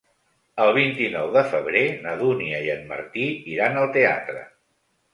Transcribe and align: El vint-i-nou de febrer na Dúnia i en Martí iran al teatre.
El 0.63 0.71
vint-i-nou 0.77 1.29
de 1.35 1.43
febrer 1.51 1.85
na 2.07 2.15
Dúnia 2.23 2.65
i 2.71 2.75
en 2.79 2.85
Martí 2.95 3.31
iran 3.57 3.83
al 3.85 3.91
teatre. 4.01 4.47